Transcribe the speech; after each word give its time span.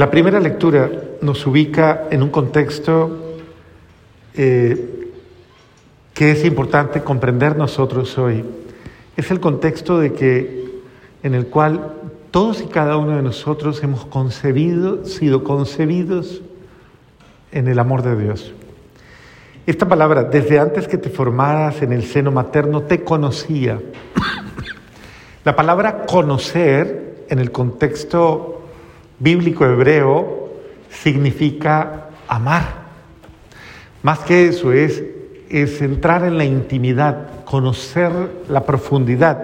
La 0.00 0.10
primera 0.10 0.40
lectura 0.40 0.90
nos 1.20 1.46
ubica 1.46 2.08
en 2.10 2.22
un 2.22 2.30
contexto 2.30 3.36
eh, 4.34 5.12
que 6.14 6.30
es 6.30 6.42
importante 6.46 7.02
comprender 7.02 7.54
nosotros 7.58 8.16
hoy. 8.16 8.42
Es 9.18 9.30
el 9.30 9.40
contexto 9.40 9.98
de 9.98 10.14
que 10.14 10.80
en 11.22 11.34
el 11.34 11.48
cual 11.48 11.92
todos 12.30 12.62
y 12.62 12.64
cada 12.68 12.96
uno 12.96 13.14
de 13.14 13.20
nosotros 13.20 13.82
hemos 13.82 14.06
concebido, 14.06 15.04
sido 15.04 15.44
concebidos 15.44 16.40
en 17.52 17.68
el 17.68 17.78
amor 17.78 18.00
de 18.00 18.16
Dios. 18.16 18.54
Esta 19.66 19.86
palabra, 19.86 20.24
desde 20.24 20.58
antes 20.58 20.88
que 20.88 20.96
te 20.96 21.10
formaras 21.10 21.82
en 21.82 21.92
el 21.92 22.04
seno 22.04 22.32
materno, 22.32 22.84
te 22.84 23.04
conocía. 23.04 23.78
La 25.44 25.54
palabra 25.54 26.06
conocer, 26.06 27.26
en 27.28 27.38
el 27.38 27.52
contexto 27.52 28.59
bíblico 29.20 29.64
hebreo, 29.64 30.50
significa 30.90 32.08
amar. 32.26 32.80
Más 34.02 34.20
que 34.20 34.48
eso, 34.48 34.72
es, 34.72 35.02
es 35.48 35.80
entrar 35.82 36.24
en 36.24 36.38
la 36.38 36.44
intimidad, 36.44 37.44
conocer 37.44 38.10
la 38.48 38.64
profundidad. 38.64 39.42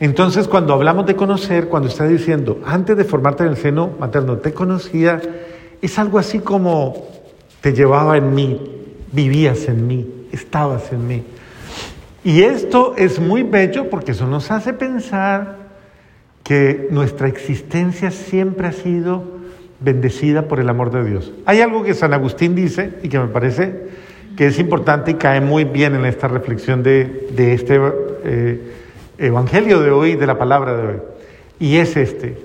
Entonces, 0.00 0.46
cuando 0.46 0.74
hablamos 0.74 1.06
de 1.06 1.16
conocer, 1.16 1.68
cuando 1.68 1.88
está 1.88 2.06
diciendo, 2.06 2.60
antes 2.64 2.96
de 2.96 3.04
formarte 3.04 3.42
en 3.42 3.50
el 3.50 3.56
seno 3.56 3.90
materno, 3.98 4.36
te 4.36 4.52
conocía, 4.52 5.20
es 5.82 5.98
algo 5.98 6.18
así 6.18 6.38
como 6.38 7.08
te 7.60 7.72
llevaba 7.72 8.16
en 8.16 8.34
mí, 8.34 8.60
vivías 9.10 9.66
en 9.66 9.86
mí, 9.86 10.26
estabas 10.30 10.92
en 10.92 11.06
mí. 11.08 11.24
Y 12.22 12.42
esto 12.42 12.94
es 12.96 13.18
muy 13.18 13.42
bello 13.42 13.88
porque 13.88 14.12
eso 14.12 14.26
nos 14.26 14.50
hace 14.50 14.72
pensar 14.72 15.57
que 16.48 16.88
nuestra 16.90 17.28
existencia 17.28 18.10
siempre 18.10 18.68
ha 18.68 18.72
sido 18.72 19.22
bendecida 19.80 20.48
por 20.48 20.60
el 20.60 20.70
amor 20.70 20.90
de 20.90 21.04
Dios. 21.04 21.30
Hay 21.44 21.60
algo 21.60 21.84
que 21.84 21.92
San 21.92 22.14
Agustín 22.14 22.54
dice 22.54 22.94
y 23.02 23.10
que 23.10 23.18
me 23.18 23.26
parece 23.26 23.88
que 24.34 24.46
es 24.46 24.58
importante 24.58 25.10
y 25.10 25.14
cae 25.14 25.42
muy 25.42 25.64
bien 25.64 25.94
en 25.94 26.06
esta 26.06 26.26
reflexión 26.26 26.82
de, 26.82 27.28
este 27.36 27.78
eh, 28.24 28.72
Evangelio 29.18 29.80
de 29.80 29.90
hoy, 29.90 30.16
de 30.16 30.26
la 30.26 30.38
palabra 30.38 30.74
de 30.74 30.86
hoy. 30.86 30.96
Y 31.60 31.76
es 31.76 31.98
este, 31.98 32.38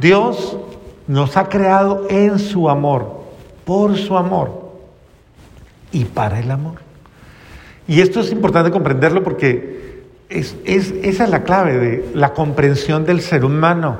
Dios 0.00 0.56
nos 1.06 1.36
ha 1.36 1.50
creado 1.50 2.06
en 2.08 2.38
su 2.38 2.70
amor, 2.70 3.24
por 3.66 3.98
su 3.98 4.16
amor 4.16 4.72
y 5.92 6.06
para 6.06 6.40
el 6.40 6.50
amor. 6.50 6.76
Y 7.86 8.00
esto 8.00 8.20
es 8.20 8.32
importante 8.32 8.70
comprenderlo 8.70 9.22
porque 9.22 9.83
es, 10.28 10.56
esa 10.64 11.24
es 11.24 11.30
la 11.30 11.42
clave 11.42 11.78
de 11.78 12.10
la 12.14 12.32
comprensión 12.32 13.04
del 13.04 13.20
ser 13.20 13.44
humano. 13.44 13.98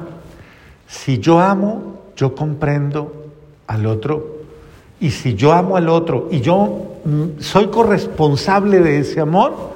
Si 0.86 1.18
yo 1.18 1.40
amo, 1.40 2.02
yo 2.16 2.34
comprendo 2.34 3.24
al 3.66 3.86
otro. 3.86 4.34
Y 5.00 5.10
si 5.10 5.34
yo 5.34 5.52
amo 5.52 5.76
al 5.76 5.88
otro 5.88 6.28
y 6.30 6.40
yo 6.40 6.98
mm, 7.04 7.40
soy 7.40 7.66
corresponsable 7.66 8.80
de 8.80 8.98
ese 8.98 9.20
amor, 9.20 9.74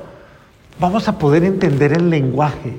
vamos 0.78 1.08
a 1.08 1.18
poder 1.18 1.44
entender 1.44 1.92
el 1.92 2.10
lenguaje. 2.10 2.76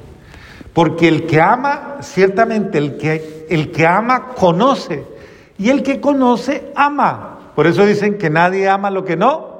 Porque 0.73 1.07
el 1.07 1.25
que 1.25 1.41
ama, 1.41 1.97
ciertamente 2.01 2.77
el 2.77 2.97
que, 2.97 3.47
el 3.49 3.71
que 3.71 3.85
ama 3.85 4.29
conoce. 4.29 5.03
Y 5.57 5.69
el 5.69 5.83
que 5.83 5.99
conoce 5.99 6.71
ama. 6.75 7.51
Por 7.55 7.67
eso 7.67 7.85
dicen 7.85 8.17
que 8.17 8.29
nadie 8.29 8.69
ama 8.69 8.89
lo 8.89 9.03
que 9.03 9.17
no. 9.17 9.59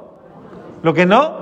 Lo 0.82 0.94
que 0.94 1.04
no. 1.04 1.39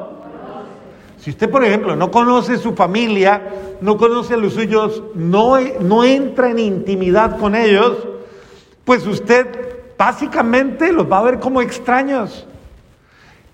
Si 1.19 1.31
usted, 1.31 1.51
por 1.51 1.65
ejemplo, 1.65 1.97
no 1.97 2.11
conoce 2.11 2.59
su 2.59 2.75
familia, 2.75 3.43
no 3.81 3.97
conoce 3.97 4.35
a 4.35 4.37
los 4.37 4.55
suyos, 4.55 5.03
no, 5.15 5.57
no 5.81 6.05
entra 6.05 6.51
en 6.51 6.59
intimidad 6.59 7.39
con 7.39 7.55
ellos, 7.55 8.07
pues 8.85 9.07
usted 9.07 9.97
básicamente 9.99 10.93
los 10.93 11.11
va 11.11 11.19
a 11.19 11.23
ver 11.23 11.41
como 11.41 11.61
extraños. 11.61 12.47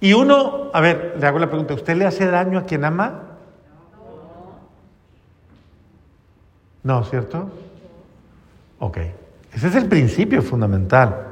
Y 0.01 0.13
uno, 0.13 0.71
a 0.75 0.81
ver, 0.81 1.17
le 1.19 1.27
hago 1.27 1.39
la 1.39 1.49
pregunta, 1.49 1.73
¿usted 1.75 1.97
le 1.97 2.05
hace 2.05 2.27
daño 2.27 2.59
a 2.59 2.65
quien 2.65 2.85
ama? 2.85 3.23
No, 6.83 7.03
¿cierto? 7.05 7.51
Ok. 8.79 8.99
Ese 9.55 9.69
es 9.69 9.75
el 9.75 9.89
principio 9.89 10.43
fundamental. 10.43 11.29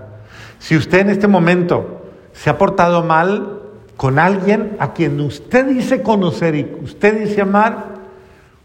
Si 0.58 0.76
usted 0.76 1.00
en 1.00 1.10
este 1.10 1.28
momento 1.28 2.02
se 2.32 2.48
ha 2.48 2.56
portado 2.56 3.02
mal 3.04 3.61
con 4.02 4.18
alguien 4.18 4.74
a 4.80 4.94
quien 4.94 5.20
usted 5.20 5.64
dice 5.64 6.02
conocer 6.02 6.56
y 6.56 6.76
usted 6.82 7.20
dice 7.20 7.42
amar, 7.42 7.84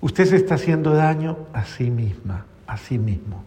usted 0.01 0.25
se 0.25 0.35
está 0.35 0.55
haciendo 0.55 0.95
daño 0.95 1.37
a 1.53 1.63
sí 1.63 1.91
misma, 1.91 2.45
a 2.65 2.75
sí 2.75 2.97
mismo. 2.97 3.43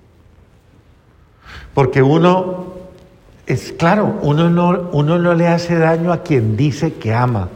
Porque 1.74 2.00
uno, 2.00 2.74
es 3.44 3.72
claro, 3.72 4.20
uno 4.22 4.48
no, 4.48 4.88
uno 4.92 5.18
no 5.18 5.34
le 5.34 5.48
hace 5.48 5.80
daño 5.80 6.12
a 6.12 6.22
quien 6.22 6.56
dice 6.56 6.94
que 6.94 7.12
ama. 7.12 7.48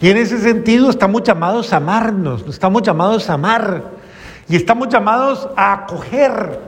Y 0.00 0.08
en 0.08 0.16
ese 0.16 0.40
sentido 0.40 0.90
estamos 0.90 1.22
llamados 1.22 1.72
a 1.72 1.76
amarnos, 1.76 2.44
estamos 2.48 2.82
llamados 2.82 3.30
a 3.30 3.34
amar. 3.34 3.84
Y 4.48 4.56
estamos 4.56 4.88
llamados 4.88 5.48
a 5.54 5.74
acoger, 5.74 6.58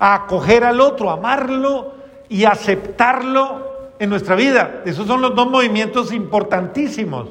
a 0.00 0.14
acoger 0.16 0.64
al 0.64 0.80
otro, 0.80 1.10
amarlo 1.10 1.94
y 2.28 2.44
aceptarlo 2.44 3.69
en 4.00 4.10
nuestra 4.10 4.34
vida. 4.34 4.80
Esos 4.84 5.06
son 5.06 5.20
los 5.20 5.36
dos 5.36 5.48
movimientos 5.48 6.12
importantísimos. 6.12 7.28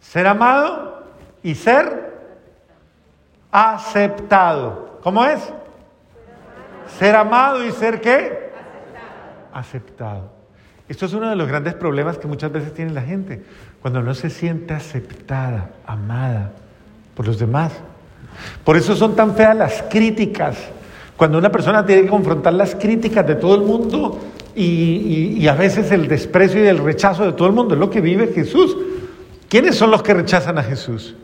Ser 0.00 0.28
amado 0.28 1.02
y 1.42 1.56
ser 1.56 2.12
aceptado. 3.50 5.00
¿Cómo 5.02 5.24
es? 5.24 5.40
Ser 6.98 7.16
amado 7.16 7.64
y 7.64 7.72
ser 7.72 8.00
qué? 8.00 8.52
Aceptado. 9.52 10.30
Esto 10.88 11.06
es 11.06 11.14
uno 11.14 11.30
de 11.30 11.36
los 11.36 11.48
grandes 11.48 11.74
problemas 11.74 12.18
que 12.18 12.28
muchas 12.28 12.52
veces 12.52 12.74
tiene 12.74 12.92
la 12.92 13.00
gente, 13.00 13.42
cuando 13.80 14.02
no 14.02 14.12
se 14.12 14.28
siente 14.28 14.74
aceptada, 14.74 15.70
amada 15.86 16.52
por 17.16 17.26
los 17.26 17.38
demás. 17.38 17.72
Por 18.62 18.76
eso 18.76 18.94
son 18.94 19.16
tan 19.16 19.34
feas 19.34 19.56
las 19.56 19.82
críticas, 19.88 20.58
cuando 21.16 21.38
una 21.38 21.50
persona 21.50 21.86
tiene 21.86 22.02
que 22.02 22.08
confrontar 22.08 22.52
las 22.52 22.74
críticas 22.74 23.26
de 23.26 23.36
todo 23.36 23.54
el 23.54 23.62
mundo 23.62 24.20
y, 24.54 25.46
a 25.48 25.54
veces 25.54 25.90
el 25.90 26.08
desprecio 26.08 26.62
y 26.64 26.68
el 26.68 26.78
rechazo 26.78 27.24
de 27.24 27.32
todo 27.32 27.48
el 27.48 27.54
mundo, 27.54 27.74
es 27.74 27.80
lo 27.80 27.90
que 27.90 28.00
vive 28.00 28.28
Jesús. 28.28 28.76
¿Quiénes 29.48 29.76
son 29.76 29.90
los 29.90 30.02
que 30.02 30.14
rechazan 30.14 30.58
a 30.58 30.62
Jesús? 30.62 31.14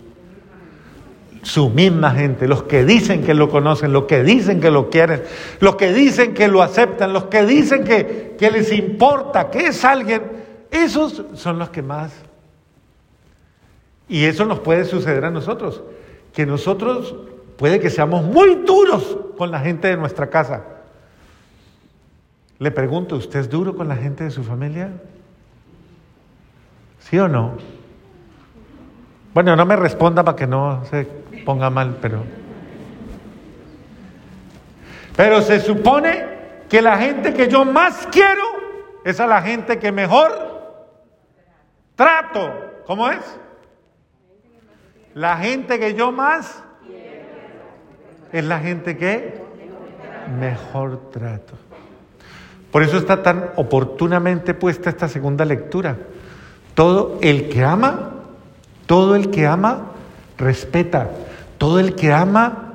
Su 1.42 1.70
misma 1.70 2.10
gente, 2.10 2.46
los 2.46 2.64
que 2.64 2.84
dicen 2.84 3.22
que 3.22 3.34
lo 3.34 3.48
conocen, 3.48 3.92
los 3.92 4.04
que 4.04 4.22
dicen 4.22 4.60
que 4.60 4.70
lo 4.70 4.90
quieren, 4.90 5.22
los 5.60 5.76
que 5.76 5.92
dicen 5.92 6.34
que 6.34 6.48
lo 6.48 6.62
aceptan, 6.62 7.12
los 7.12 7.24
que 7.24 7.44
dicen 7.46 7.84
que, 7.84 8.36
que 8.38 8.50
les 8.50 8.72
importa, 8.72 9.50
que 9.50 9.68
es 9.68 9.84
alguien, 9.84 10.22
esos 10.70 11.24
son 11.34 11.58
los 11.58 11.70
que 11.70 11.82
más. 11.82 12.12
Y 14.08 14.24
eso 14.24 14.44
nos 14.44 14.58
puede 14.60 14.84
suceder 14.84 15.24
a 15.24 15.30
nosotros, 15.30 15.82
que 16.34 16.44
nosotros 16.44 17.14
Puede 17.60 17.78
que 17.78 17.90
seamos 17.90 18.24
muy 18.24 18.54
duros 18.64 19.18
con 19.36 19.50
la 19.50 19.60
gente 19.60 19.88
de 19.88 19.98
nuestra 19.98 20.30
casa. 20.30 20.64
Le 22.60 22.70
pregunto, 22.70 23.16
¿usted 23.16 23.40
es 23.40 23.48
duro 23.48 23.74
con 23.74 23.88
la 23.88 23.96
gente 23.96 24.22
de 24.22 24.30
su 24.30 24.44
familia? 24.44 24.90
¿Sí 26.98 27.18
o 27.18 27.26
no? 27.26 27.56
Bueno, 29.32 29.56
no 29.56 29.64
me 29.64 29.76
responda 29.76 30.22
para 30.22 30.36
que 30.36 30.46
no 30.46 30.84
se 30.84 31.06
ponga 31.46 31.70
mal, 31.70 31.96
pero... 32.02 32.22
Pero 35.16 35.40
se 35.40 35.58
supone 35.60 36.26
que 36.68 36.82
la 36.82 36.98
gente 36.98 37.32
que 37.32 37.48
yo 37.48 37.64
más 37.64 38.06
quiero 38.12 38.44
es 39.06 39.18
a 39.20 39.26
la 39.26 39.40
gente 39.40 39.78
que 39.78 39.90
mejor 39.90 40.30
trato. 41.96 42.82
¿Cómo 42.86 43.08
es? 43.10 43.40
La 45.14 45.38
gente 45.38 45.78
que 45.78 45.94
yo 45.94 46.12
más 46.12 46.62
es 48.30 48.44
la 48.44 48.58
gente 48.58 48.98
que 48.98 49.40
mejor 50.38 51.10
trato. 51.10 51.69
Por 52.70 52.82
eso 52.82 52.98
está 52.98 53.22
tan 53.22 53.50
oportunamente 53.56 54.54
puesta 54.54 54.90
esta 54.90 55.08
segunda 55.08 55.44
lectura. 55.44 55.98
Todo 56.74 57.18
el 57.20 57.48
que 57.48 57.64
ama, 57.64 58.10
todo 58.86 59.16
el 59.16 59.30
que 59.30 59.46
ama, 59.46 59.92
respeta. 60.38 61.10
Todo 61.58 61.80
el 61.80 61.94
que 61.94 62.12
ama 62.12 62.74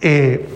eh, 0.00 0.48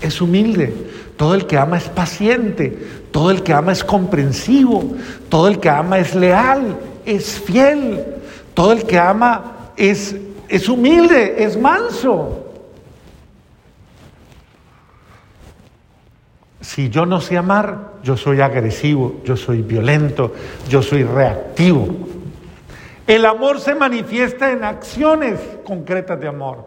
es 0.00 0.20
humilde. 0.20 0.74
Todo 1.16 1.34
el 1.34 1.46
que 1.46 1.56
ama 1.56 1.78
es 1.78 1.88
paciente. 1.88 2.76
Todo 3.12 3.30
el 3.30 3.42
que 3.42 3.52
ama 3.52 3.72
es 3.72 3.84
comprensivo. 3.84 4.96
Todo 5.28 5.46
el 5.48 5.60
que 5.60 5.70
ama 5.70 5.98
es 5.98 6.14
leal, 6.14 6.76
es 7.06 7.40
fiel. 7.40 8.04
Todo 8.54 8.72
el 8.72 8.84
que 8.84 8.98
ama 8.98 9.70
es, 9.76 10.16
es 10.48 10.68
humilde, 10.68 11.44
es 11.44 11.56
manso. 11.56 12.43
Si 16.64 16.88
yo 16.88 17.04
no 17.04 17.20
sé 17.20 17.36
amar, 17.36 17.92
yo 18.02 18.16
soy 18.16 18.40
agresivo, 18.40 19.16
yo 19.22 19.36
soy 19.36 19.60
violento, 19.60 20.32
yo 20.66 20.82
soy 20.82 21.04
reactivo. 21.04 21.88
El 23.06 23.26
amor 23.26 23.60
se 23.60 23.74
manifiesta 23.74 24.50
en 24.50 24.64
acciones 24.64 25.38
concretas 25.62 26.18
de 26.18 26.26
amor. 26.26 26.64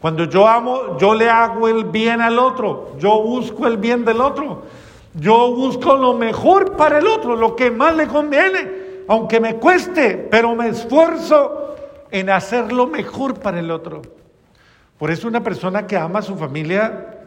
Cuando 0.00 0.24
yo 0.24 0.48
amo, 0.48 0.98
yo 0.98 1.14
le 1.14 1.30
hago 1.30 1.68
el 1.68 1.84
bien 1.84 2.20
al 2.20 2.40
otro, 2.40 2.96
yo 2.98 3.22
busco 3.22 3.68
el 3.68 3.76
bien 3.76 4.04
del 4.04 4.20
otro, 4.20 4.64
yo 5.14 5.54
busco 5.54 5.96
lo 5.96 6.14
mejor 6.14 6.76
para 6.76 6.98
el 6.98 7.06
otro, 7.06 7.36
lo 7.36 7.54
que 7.54 7.70
más 7.70 7.94
le 7.94 8.08
conviene, 8.08 8.68
aunque 9.06 9.38
me 9.38 9.56
cueste, 9.56 10.26
pero 10.28 10.56
me 10.56 10.70
esfuerzo 10.70 11.76
en 12.10 12.30
hacer 12.30 12.72
lo 12.72 12.88
mejor 12.88 13.38
para 13.38 13.60
el 13.60 13.70
otro. 13.70 14.02
Por 14.98 15.12
eso 15.12 15.28
una 15.28 15.42
persona 15.42 15.86
que 15.86 15.96
ama 15.96 16.18
a 16.18 16.22
su 16.22 16.36
familia, 16.36 17.19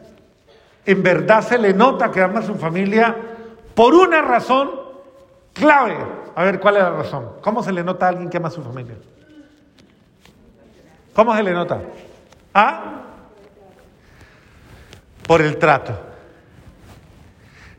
en 0.85 1.03
verdad 1.03 1.41
se 1.41 1.57
le 1.57 1.73
nota 1.73 2.11
que 2.11 2.21
ama 2.21 2.39
a 2.39 2.43
su 2.43 2.55
familia 2.55 3.15
por 3.75 3.93
una 3.93 4.21
razón 4.21 4.69
clave. 5.53 5.97
A 6.35 6.43
ver, 6.43 6.59
¿cuál 6.59 6.77
es 6.77 6.83
la 6.83 6.89
razón? 6.91 7.29
¿Cómo 7.41 7.63
se 7.63 7.71
le 7.71 7.83
nota 7.83 8.05
a 8.05 8.09
alguien 8.09 8.29
que 8.29 8.37
ama 8.37 8.47
a 8.47 8.51
su 8.51 8.63
familia? 8.63 8.95
¿Cómo 11.13 11.35
se 11.35 11.43
le 11.43 11.51
nota? 11.53 11.79
¿Ah? 12.53 13.01
Por 15.27 15.41
el 15.41 15.57
trato. 15.57 15.93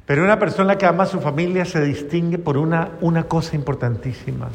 Pero 0.06 0.22
una 0.22 0.38
persona 0.38 0.76
que 0.76 0.86
ama 0.86 1.04
a 1.04 1.06
su 1.06 1.20
familia 1.20 1.64
se 1.64 1.80
distingue 1.80 2.38
por 2.38 2.56
una, 2.56 2.90
una 3.00 3.24
cosa 3.24 3.56
importantísima. 3.56 4.48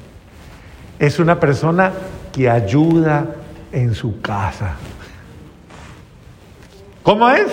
Es 0.99 1.19
una 1.19 1.39
persona 1.39 1.91
que 2.31 2.49
ayuda 2.49 3.35
en 3.71 3.95
su 3.95 4.21
casa. 4.21 4.75
¿Cómo 7.03 7.29
es? 7.29 7.47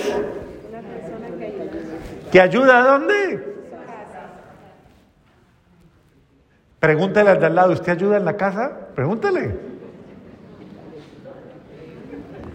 Una 0.69 0.83
persona 0.83 1.29
que 1.39 1.45
ayuda. 1.47 1.73
¿Que 2.31 2.41
ayuda 2.41 2.79
a 2.79 2.83
dónde? 2.83 3.57
Pregúntale 6.81 7.31
al 7.31 7.41
de 7.41 7.47
al 7.47 7.55
lado, 7.55 7.73
¿usted 7.73 7.93
ayuda 7.93 8.17
en 8.17 8.25
la 8.25 8.37
casa? 8.37 8.89
Pregúntale. 8.95 9.59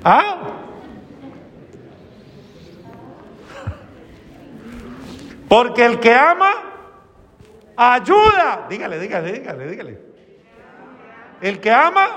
¿Ah? 0.04 0.38
Porque 5.48 5.86
el 5.86 6.00
que 6.00 6.14
ama, 6.14 6.52
ayuda. 7.76 8.68
Dígale, 8.70 9.00
dígale, 9.00 9.32
dígale, 9.34 9.68
dígale. 9.68 10.02
El 11.42 11.60
que 11.60 11.72
ama, 11.72 12.08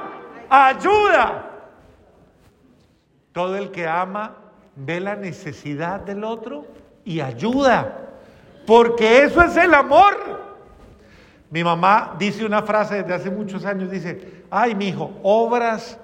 ayuda. 0.49 1.51
Todo 3.33 3.57
el 3.57 3.73
que 3.73 3.89
ama 3.89 4.37
ve 4.77 5.01
la 5.01 5.17
necesidad 5.17 6.01
del 6.01 6.23
otro 6.23 6.65
y 7.05 7.21
ayuda. 7.21 8.01
Porque 8.67 9.25
eso 9.25 9.43
es 9.43 9.57
el 9.57 9.75
amor. 9.75 10.17
Mi 11.51 11.63
mamá 11.63 12.17
dice 12.19 12.45
una 12.45 12.63
frase 12.63 13.03
desde 13.03 13.15
hace 13.15 13.31
muchos 13.31 13.65
años, 13.65 13.91
dice, 13.91 14.45
ay, 14.51 14.75
mi 14.75 14.89
hijo, 14.89 15.13
obras 15.23 15.99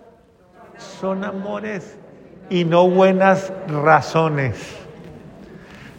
son 1.00 1.24
amores 1.24 1.96
y 2.48 2.64
no 2.64 2.88
buenas 2.88 3.52
razones. 3.66 4.76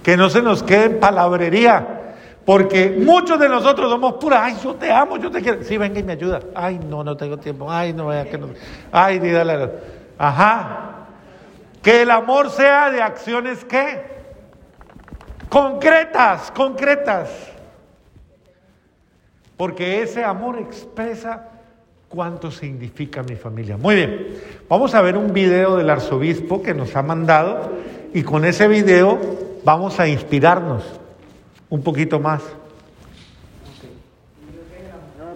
Que 0.04 0.16
no 0.18 0.30
se 0.30 0.42
nos 0.42 0.64
quede 0.64 0.86
en 0.86 1.00
palabrería. 1.00 1.98
Porque 2.46 2.98
muchos 3.06 3.40
de 3.40 3.48
nosotros 3.48 3.90
somos 3.90 4.14
puras, 4.14 4.42
ay, 4.44 4.58
yo 4.64 4.74
te 4.74 4.92
amo, 4.92 5.18
yo 5.18 5.30
te 5.30 5.42
quiero. 5.42 5.64
Sí, 5.64 5.78
venga 5.78 6.00
y 6.00 6.04
me 6.04 6.14
ayuda. 6.14 6.40
Ay, 6.56 6.80
no, 6.90 7.04
no 7.04 7.16
tengo 7.16 7.38
tiempo. 7.38 7.72
Ay, 7.72 7.94
no, 7.94 8.08
vaya 8.08 8.26
que 8.26 8.38
no. 8.38 8.48
Ay, 8.92 9.20
dígale. 9.20 9.70
Ajá. 10.18 11.08
Que 11.84 12.02
el 12.02 12.12
amor 12.12 12.50
sea 12.50 12.90
de 12.90 13.02
acciones 13.02 13.64
que 13.64 14.21
concretas, 15.52 16.50
concretas. 16.52 17.30
Porque 19.58 20.02
ese 20.02 20.24
amor 20.24 20.58
expresa 20.58 21.50
cuánto 22.08 22.50
significa 22.50 23.22
mi 23.22 23.36
familia. 23.36 23.76
Muy 23.76 23.96
bien, 23.96 24.28
vamos 24.70 24.96
a 24.96 25.02
ver 25.02 25.18
un 25.18 25.34
video 25.34 25.76
del 25.76 25.90
arzobispo 25.90 26.64
que 26.64 26.74
nos 26.74 26.96
ha 26.96 27.04
mandado 27.04 27.70
y 28.14 28.24
con 28.24 28.46
ese 28.46 28.70
video 28.70 29.20
vamos 29.66 30.00
a 30.00 30.08
inspirarnos 30.08 30.84
un 31.70 31.84
poquito 31.84 32.20
más. 32.20 32.42